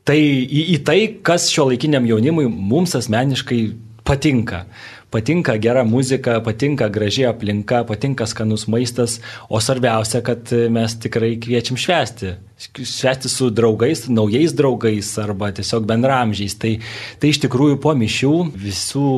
[0.08, 3.62] tai, į, į tai, kas šio laikiniam jaunimui mums asmeniškai
[4.08, 4.66] patinka
[5.12, 11.80] patinka gera muzika, patinka graži aplinka, patinka skanus maistas, o svarbiausia, kad mes tikrai kviečiam
[11.80, 12.36] švesti.
[12.58, 16.58] Švesti su draugais, naujais draugais arba tiesiog bendramžiais.
[16.58, 16.74] Tai,
[17.22, 19.12] tai iš tikrųjų po mišių visų,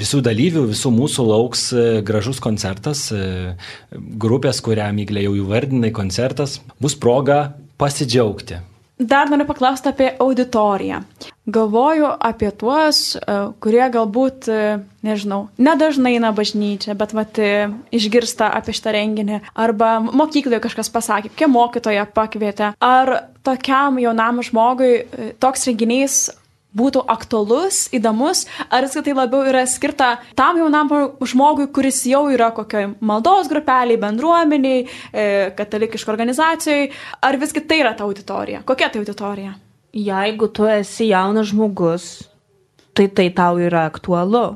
[0.00, 3.54] visų dalyvių, visų mūsų lauks e, gražus koncertas, e,
[3.92, 7.42] grupės, kurią Myglė jau įvardinai, koncertas, bus proga
[7.78, 8.62] pasidžiaugti.
[8.98, 11.04] Dar noriu paklausti apie auditoriją.
[11.48, 13.34] Galvoju apie tuos, e,
[13.64, 14.64] kurie galbūt, e,
[15.00, 21.30] nežinau, nedažnai eina bažnyčia, bet vat, e, išgirsta apie šitą renginį, arba mokykloje kažkas pasakė,
[21.32, 22.74] kokia mokytoja pakvietė.
[22.84, 25.06] Ar tokiam jaunam žmogui
[25.40, 26.28] toks renginys
[26.76, 30.92] būtų aktualus, įdomus, ar viskai tai labiau yra skirta tam jaunam
[31.24, 34.84] žmogui, kuris jau yra kokioj maldos grupeliai, bendruomeniai,
[35.56, 36.90] katalikiško organizacijai,
[37.22, 38.60] ar visgi tai yra ta auditorija?
[38.68, 39.54] Kokia tai auditorija?
[39.98, 42.08] Jeigu tu esi jaunas žmogus,
[42.94, 44.46] tai tai tau yra aktualu.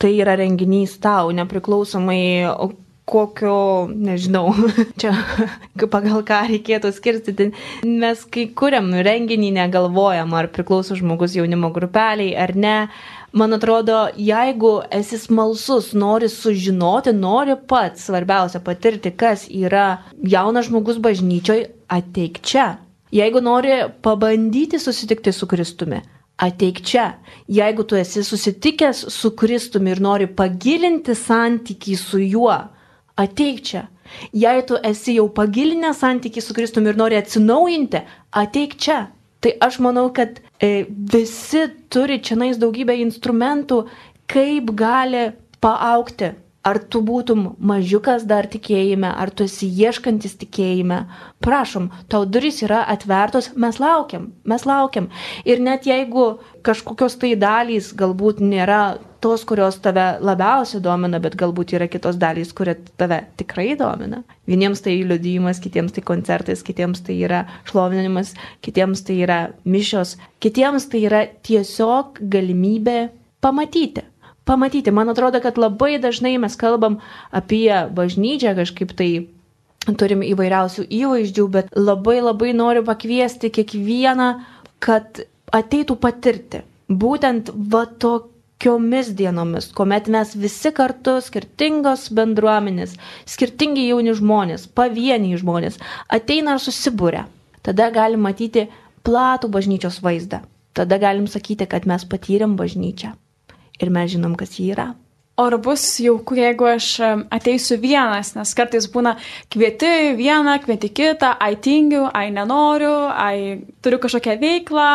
[0.00, 2.48] Tai yra renginys tau, nepriklausomai
[3.10, 4.52] kokio, nežinau,
[5.00, 5.12] čia
[5.90, 7.50] pagal ką reikėtų skirstyti.
[7.84, 12.76] Mes kai kuriam renginį negalvojam, ar priklauso žmogus jaunimo grupeliai ar ne.
[13.36, 20.98] Man atrodo, jeigu esi smalsus, nori sužinoti, nori pats svarbiausia patirti, kas yra jaunas žmogus
[21.02, 22.72] bažnyčioj, ateik čia.
[23.10, 26.00] Jeigu nori pabandyti susitikti su Kristumi,
[26.38, 27.06] ateik čia.
[27.48, 32.54] Jeigu tu esi susitikęs su Kristumi ir nori pagilinti santykį su juo,
[33.18, 33.88] ateik čia.
[34.34, 39.00] Jei tu esi jau pagilinęs santykį su Kristumi ir nori atsinaujinti, ateik čia.
[39.40, 43.84] Tai aš manau, kad e, visi turi čia nais daugybę instrumentų,
[44.30, 45.30] kaip gali
[45.64, 50.98] paaukti Ar tu būtum mažiukas dar tikėjime, ar tu esi ieškantis tikėjime,
[51.40, 55.06] prašom, tau durys yra atvertos, mes laukiam, mes laukiam.
[55.48, 56.26] Ir net jeigu
[56.66, 62.52] kažkokios tai dalys galbūt nėra tos, kurios tave labiausiai domina, bet galbūt yra kitos dalys,
[62.52, 64.20] kurie tave tikrai domina.
[64.44, 70.92] Vieniems tai liudijimas, kitiems tai koncertais, kitiems tai yra šlovinimas, kitiems tai yra mišios, kitiems
[70.92, 73.00] tai yra tiesiog galimybė
[73.40, 74.09] pamatyti
[74.50, 74.90] pamatyti.
[74.90, 76.98] Man atrodo, kad labai dažnai mes kalbam
[77.30, 79.10] apie bažnyčią kažkaip tai
[80.00, 84.28] turim įvairiausių įvaizdžių, bet labai labai noriu pakviesti kiekvieną,
[84.82, 85.22] kad
[85.56, 86.64] ateitų patirti.
[86.90, 92.96] Būtent va tokiomis dienomis, kuomet mes visi kartu, skirtingos bendruomenės,
[93.30, 97.24] skirtingi jauni žmonės, pavieniai žmonės, ateina ir susibūrė.
[97.64, 98.68] Tada galim matyti
[99.06, 100.42] platų bažnyčios vaizdą.
[100.76, 103.14] Tada galim sakyti, kad mes patyrėm bažnyčią
[103.80, 104.90] ir mes žinom, kas jį yra.
[105.40, 106.86] O ar bus jauku, jeigu aš
[107.32, 109.14] ateisiu vienas, nes kartais būna
[109.52, 114.90] kvieti vieną, kvieti kitą, ai tingiu, ai nenoriu, ai turiu kažkokią veiklą,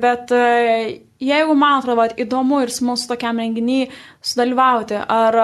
[0.00, 3.90] bet e, jeigu man atrodo įdomu ir smalsu tokiam renginiui
[4.24, 5.40] sudalyvauti, ar,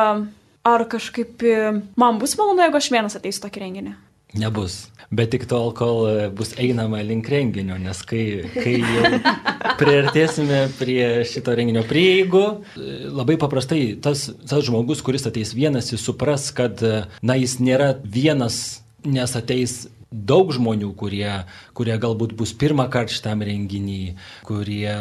[0.64, 1.60] ar kažkaip e,
[2.00, 3.96] man bus malonu, jeigu aš vienas ateisiu tokį renginį?
[4.36, 4.86] Nebus.
[5.14, 9.20] Bet tik tol, kol e, bus einama link renginio, nes kai, kai jau
[9.80, 12.42] priartėsime prie šito renginio prieigų,
[12.74, 17.60] e, labai paprastai tas, tas žmogus, kuris ateis vienas, jis supras, kad, e, na, jis
[17.62, 21.28] nėra vienas, nes ateis daug žmonių, kurie,
[21.76, 24.16] kurie galbūt bus pirmą kartą šitam renginį,
[24.46, 24.92] kurie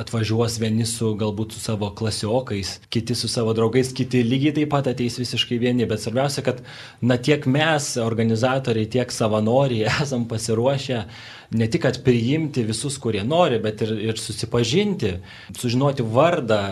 [0.00, 4.88] atvažiuos vieni su galbūt su savo klasiokais, kiti su savo draugais, kiti lygiai taip pat
[4.92, 6.62] ateis visiškai vieni, bet svarbiausia, kad
[7.00, 11.02] na tiek mes, organizatoriai, tiek savanoriai esam pasiruošę
[11.58, 15.18] ne tik priimti visus, kurie nori, bet ir, ir susipažinti,
[15.56, 16.62] sužinoti vardą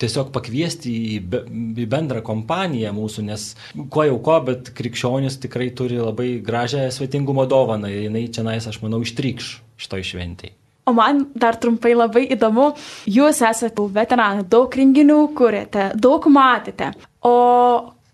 [0.00, 1.42] tiesiog pakviesti į, be,
[1.80, 3.50] į bendrą kompaniją mūsų, nes
[3.92, 8.66] ko jau ko, bet krikščionis tikrai turi labai gražią svetingumo dovaną ir jinai čia nais,
[8.68, 10.56] aš manau, ištrykš šitoj šventijai.
[10.88, 12.72] O man dar trumpai labai įdomu,
[13.06, 16.94] jūs esate veteranai, daug renginių kuriate, daug matėte.
[17.22, 17.36] O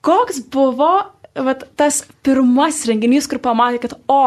[0.05, 0.91] koks buvo
[1.47, 4.23] vat, tas pirmas renginys, kur pamatėte, kad, o,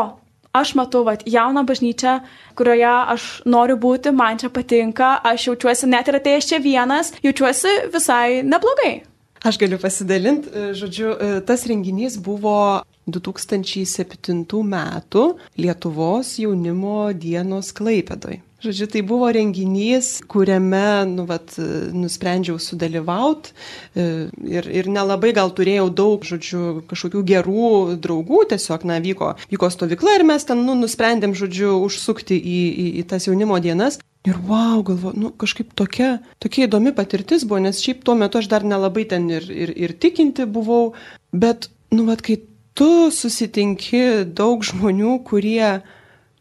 [0.54, 2.20] aš matau, vat, jauną bažnyčią,
[2.58, 7.76] kurioje aš noriu būti, man čia patinka, aš jaučiuosi net ir atėjęs čia vienas, jaučiuosi
[7.94, 9.00] visai neblogai.
[9.46, 15.24] Aš galiu pasidalinti, e, žodžiu, e, tas renginys buvo 2007 metų
[15.56, 18.42] Lietuvos jaunimo dienos Klaipėdoj.
[18.60, 21.54] Žodžiu, tai buvo renginys, kuriame, nu, vat,
[21.96, 23.54] nusprendžiau sudalyvauti
[23.96, 27.70] e, ir, ir nelabai gal turėjau daug, žodžiu, kažkokių gerų
[28.04, 32.88] draugų, tiesiog, na, vyko, vyko stovykla ir mes ten, nu, nusprendėm, žodžiu, užsukti į, į,
[33.00, 34.02] į tas jaunimo dienas.
[34.28, 38.50] Ir wow, galvo, nu, kažkaip tokia, tokia įdomi patirtis buvo, nes šiaip tuo metu aš
[38.52, 40.98] dar nelabai ten ir, ir, ir tikinti buvau,
[41.32, 42.42] bet, nu, vat, kai
[42.76, 45.80] tu susitinki daug žmonių, kurie,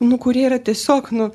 [0.02, 1.30] nu, kurie yra tiesiog, nu,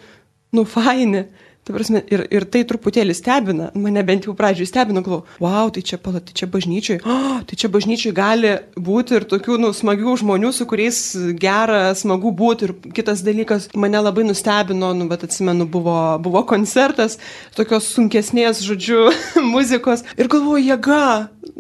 [0.54, 1.28] nu faini.
[1.64, 5.80] Ta prasme, ir, ir tai truputėlį stebina, mane bent jau pradžioje stebina, galvoju, wow, tai
[5.88, 10.18] čia, pala, tai čia bažnyčiai, oh, tai čia bažnyčiai gali būti ir tokių, nu, smagių
[10.20, 11.00] žmonių, su kuriais
[11.40, 12.68] gera, smagu būti.
[12.68, 17.16] Ir kitas dalykas, mane labai nustebino, nu, bet atsimenu, buvo, buvo koncertas,
[17.56, 19.08] tokios sunkesnės, žodžiu,
[19.56, 20.04] muzikos.
[20.20, 21.06] Ir galvoju, jėga,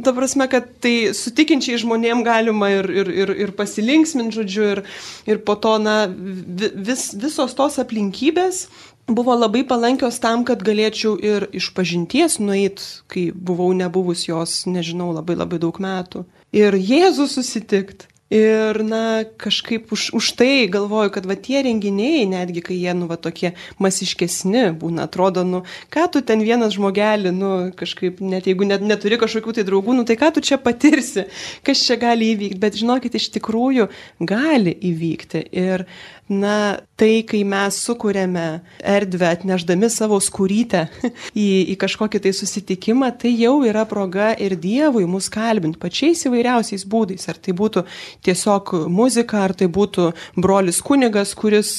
[0.01, 4.81] ta prasme, kad tai sutikinčiai žmonėm galima ir, ir, ir, ir pasilinksminti, žodžiu, ir,
[5.29, 8.65] ir po to, na, vis, visos tos aplinkybės
[9.07, 15.11] buvo labai palankios tam, kad galėčiau ir iš pažinties nueit, kai buvau nebuvus jos, nežinau,
[15.13, 16.23] labai labai daug metų.
[16.55, 18.07] Ir Jėzų susitikt.
[18.31, 23.05] Ir, na, kažkaip už, už tai galvoju, kad va tie renginiai, netgi kai jie, nu,
[23.05, 23.51] va tokie
[23.83, 25.61] masiškesni būna, atrodo, nu,
[25.93, 30.07] ką tu ten vienas žmogelį, nu, kažkaip, net jeigu net, neturi kažkokių tai draugų, nu,
[30.07, 31.27] tai ką tu čia patirsi,
[31.67, 33.91] kas čia gali įvykti, bet žinokit, iš tikrųjų
[34.23, 35.43] gali įvykti.
[35.53, 35.85] Ir
[36.29, 38.45] na, tai, kai mes sukūrėme
[38.79, 40.85] erdvę atneždami savo skūrytę
[41.35, 46.85] į, į kažkokį tai susitikimą, tai jau yra proga ir Dievui mus kalbinti pačiais įvairiausiais
[46.87, 47.27] būdais.
[47.27, 47.83] Ar tai būtų
[48.23, 50.09] tiesiog muzika, ar tai būtų
[50.39, 51.73] brolis kunigas, kuris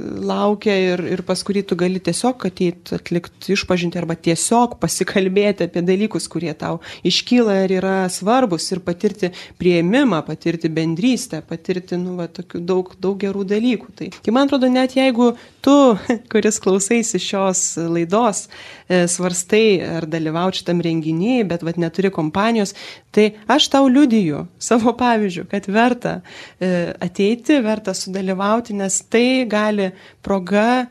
[0.00, 5.82] laukia ir, ir pas kurį tu gali tiesiog ateiti atlikti išpažinti arba tiesiog pasikalbėti apie
[5.86, 12.28] dalykus, kurie tau iškyla ir yra svarbus ir patirti prieimimą, patirti bendrystę, patirti, nu, va,
[12.28, 13.85] tokių daug, daug gerų dalykų.
[13.94, 15.30] Tai, tai man atrodo, net jeigu
[15.64, 15.74] tu,
[16.32, 18.46] kuris klausaisi šios laidos,
[18.88, 22.74] e, svarstai ar dalyvauti šitam renginį, bet vat, neturi kompanijos,
[23.14, 26.16] tai aš tau liudiju savo pavyzdžių, kad verta
[26.58, 26.72] e,
[27.06, 29.92] ateiti, verta sudalyvauti, nes tai gali
[30.24, 30.86] proga,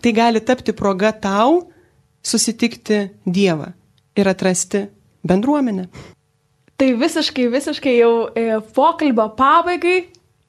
[0.00, 1.62] tai gali tapti proga tau
[2.22, 3.72] susitikti Dievą
[4.16, 4.86] ir atrasti
[5.26, 5.88] bendruomenę.
[6.76, 9.98] Tai visiškai, visiškai jau e, pokalbio pabaigai,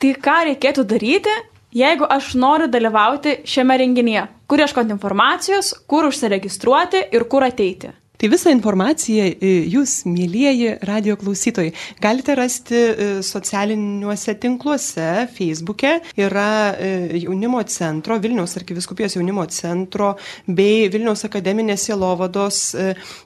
[0.02, 1.34] tai ką reikėtų daryti,
[1.74, 7.92] jeigu aš noriu dalyvauti šiame renginyje, kur ieškoti informacijos, kur užsiregistruoti ir kur ateiti.
[8.24, 15.92] Tai visą informaciją e, jūs, mėlyjeji radio klausytojai, galite rasti e, socialiniuose tinkluose, Facebook'e
[16.24, 20.14] yra e, jaunimo centro, Vilniaus arkiviskupijos jaunimo centro
[20.48, 22.62] bei Vilniaus akademinės sielovados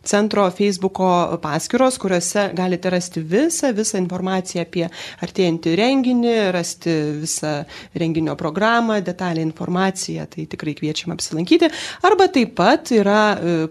[0.02, 4.88] centro Facebook'o paskyros, kuriuose galite rasti visą, visą informaciją apie
[5.22, 7.54] artėjantį renginį, rasti visą
[7.94, 11.70] renginio programą, detalę informaciją, tai tikrai kviečiam apsilankyti.
[12.02, 13.22] Arba taip pat yra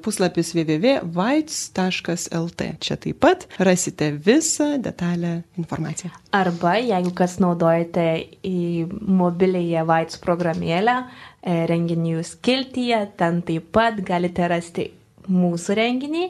[0.07, 2.67] puslapis www vaits.lt.
[2.81, 6.13] Čia taip pat rasite visą detalę informaciją.
[6.37, 8.07] Arba jeigu kas naudojate
[8.45, 14.91] į mobilėje Vaits programėlę, e, renginių skiltyje, ten taip pat galite rasti
[15.29, 16.27] mūsų renginį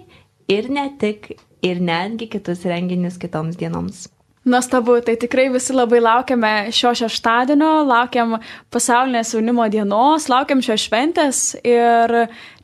[0.52, 1.32] ir ne tik,
[1.62, 4.06] ir netgi kitus renginius kitoms dienoms.
[4.46, 8.36] Nuostabu, tai tikrai visi labai laukiame šio šeštadienio, laukiam
[8.70, 12.14] pasaulinės jaunimo dienos, laukiam šios šventės ir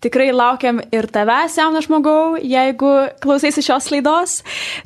[0.02, 2.90] tikrai laukiam ir tavęs, jaunas žmogau, jeigu
[3.22, 4.38] klausaisi šios laidos.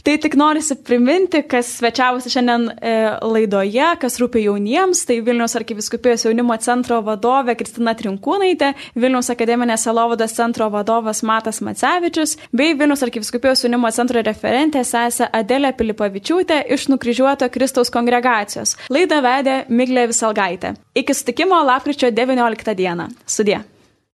[0.05, 2.95] Tai tik norisi priminti, kas svečiavosi šiandien e,
[3.25, 10.37] laidoje, kas rūpi jauniems, tai Vilniaus arkiviskupijos jaunimo centro vadovė Kristina Trinkūnaitė, Vilniaus akademinės Selovados
[10.37, 17.49] centro vadovas Matas Macevičius, bei Vilniaus arkiviskupijos jaunimo centro referentė sesė Adelė Pilipavičiūtė iš nukryžiuoto
[17.53, 18.77] Kristaus kongregacijos.
[18.93, 20.77] Laidą vedė Miglė Visalgaitė.
[20.97, 23.11] Iki sutikimo lapkričio 19 dieną.
[23.27, 23.65] Sudė.